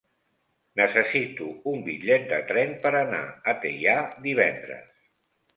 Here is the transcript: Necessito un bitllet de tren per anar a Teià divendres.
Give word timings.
Necessito 0.79 1.49
un 1.73 1.83
bitllet 1.89 2.25
de 2.33 2.41
tren 2.53 2.73
per 2.87 2.95
anar 3.03 3.23
a 3.53 3.57
Teià 3.67 3.95
divendres. 4.25 4.93